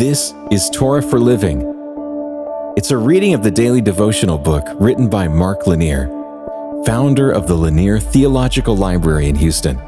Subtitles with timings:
[0.00, 1.60] This is Torah for Living.
[2.74, 6.06] It's a reading of the daily devotional book written by Mark Lanier,
[6.86, 9.78] founder of the Lanier Theological Library in Houston,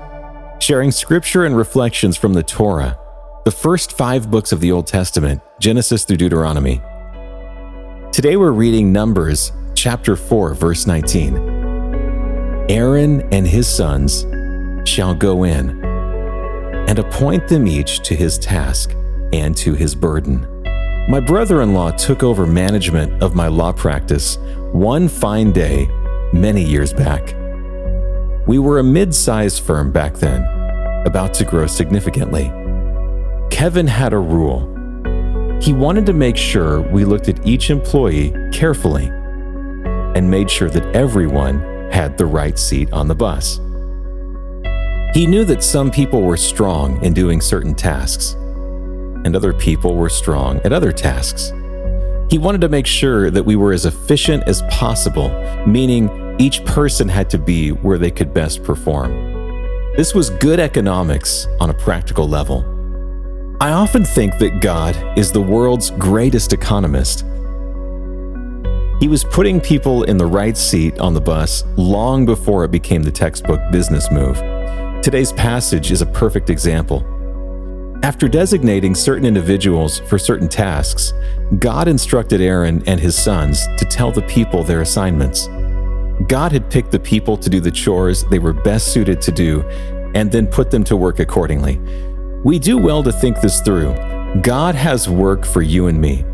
[0.61, 2.99] sharing scripture and reflections from the Torah,
[3.47, 6.83] the first five books of the Old Testament, Genesis through Deuteronomy.
[8.13, 11.39] Today we're reading Numbers chapter 4, verse 19.
[12.69, 14.27] Aaron and his sons
[14.87, 15.83] shall go in
[16.87, 18.95] and appoint them each to his task
[19.33, 20.47] and to his burden.
[21.09, 24.39] My brother in law took over management of my law practice
[24.73, 25.89] one fine day
[26.33, 27.35] many years back.
[28.47, 30.43] We were a mid sized firm back then,
[31.07, 32.53] about to grow significantly.
[33.51, 34.69] Kevin had a rule.
[35.61, 40.97] He wanted to make sure we looked at each employee carefully and made sure that
[40.97, 41.61] everyone
[41.93, 43.61] had the right seat on the bus.
[45.15, 48.37] He knew that some people were strong in doing certain tasks
[49.25, 51.53] and other people were strong at other tasks.
[52.31, 55.29] He wanted to make sure that we were as efficient as possible,
[55.67, 59.13] meaning each person had to be where they could best perform.
[59.97, 62.65] This was good economics on a practical level.
[63.61, 67.27] I often think that God is the world's greatest economist.
[68.99, 73.03] He was putting people in the right seat on the bus long before it became
[73.03, 74.37] the textbook business move.
[75.03, 77.05] Today's passage is a perfect example.
[78.03, 81.13] After designating certain individuals for certain tasks,
[81.61, 85.47] God instructed Aaron and his sons to tell the people their assignments.
[86.27, 89.63] God had picked the people to do the chores they were best suited to do
[90.17, 91.79] and then put them to work accordingly.
[92.43, 93.95] We do well to think this through.
[94.43, 96.25] God has work for you and me.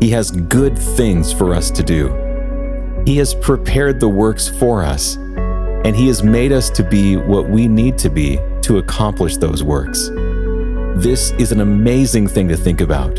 [0.00, 2.14] He has good things for us to do.
[3.04, 7.50] He has prepared the works for us, and He has made us to be what
[7.50, 10.08] we need to be to accomplish those works.
[10.96, 13.16] This is an amazing thing to think about.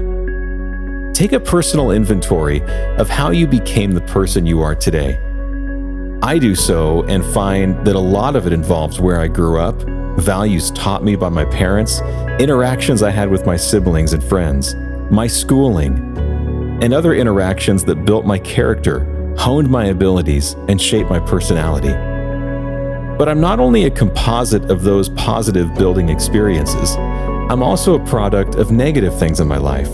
[1.15, 2.61] Take a personal inventory
[2.97, 5.19] of how you became the person you are today.
[6.21, 9.81] I do so and find that a lot of it involves where I grew up,
[10.19, 11.99] values taught me by my parents,
[12.39, 14.75] interactions I had with my siblings and friends,
[15.09, 15.97] my schooling,
[16.83, 21.93] and other interactions that built my character, honed my abilities, and shaped my personality.
[23.17, 26.95] But I'm not only a composite of those positive building experiences,
[27.49, 29.93] I'm also a product of negative things in my life.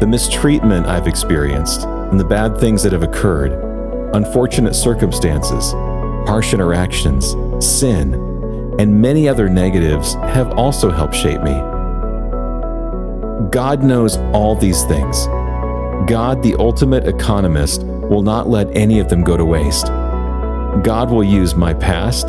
[0.00, 3.52] The mistreatment I've experienced and the bad things that have occurred,
[4.14, 5.72] unfortunate circumstances,
[6.28, 8.14] harsh interactions, sin,
[8.78, 11.54] and many other negatives have also helped shape me.
[13.50, 15.26] God knows all these things.
[16.10, 19.86] God, the ultimate economist, will not let any of them go to waste.
[20.82, 22.28] God will use my past,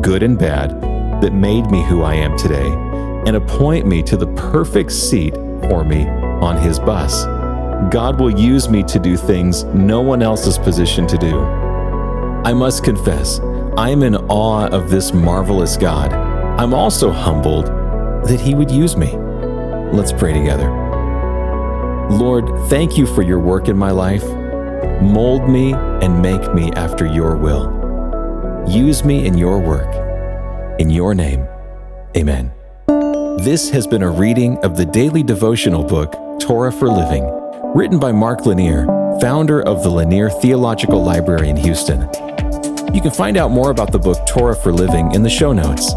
[0.00, 0.80] good and bad,
[1.20, 2.87] that made me who I am today
[3.28, 5.34] and appoint me to the perfect seat
[5.68, 6.08] for me
[6.40, 7.26] on His bus.
[7.92, 11.38] God will use me to do things no one else is positioned to do.
[12.46, 13.38] I must confess,
[13.76, 16.10] I am in awe of this marvelous God.
[16.58, 19.14] I'm also humbled that He would use me.
[19.92, 20.70] Let's pray together.
[22.10, 24.24] Lord, thank you for your work in my life.
[25.02, 27.74] Mold me and make me after your will.
[28.66, 30.80] Use me in your work.
[30.80, 31.46] In your name,
[32.16, 32.57] amen.
[33.44, 37.22] This has been a reading of the daily devotional book, Torah for Living,
[37.72, 38.84] written by Mark Lanier,
[39.20, 42.00] founder of the Lanier Theological Library in Houston.
[42.92, 45.92] You can find out more about the book Torah for Living in the show notes.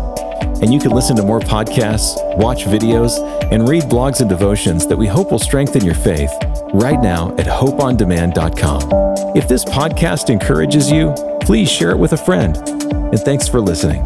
[0.61, 3.17] And you can listen to more podcasts, watch videos,
[3.51, 6.31] and read blogs and devotions that we hope will strengthen your faith
[6.75, 9.35] right now at hopeondemand.com.
[9.35, 12.55] If this podcast encourages you, please share it with a friend.
[12.55, 14.05] And thanks for listening.